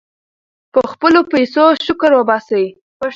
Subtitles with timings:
[0.73, 2.65] په خپلو پیسو شکر وباسئ.